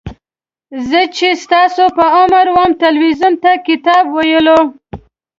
زه 0.89 1.01
چې 1.15 1.27
ستاسو 1.43 1.85
په 1.97 2.03
عمر 2.17 2.45
وم 2.55 2.71
تلویزیون 2.83 3.33
ته 3.43 3.51
کتاب 3.67 4.03
ویلو. 4.15 4.59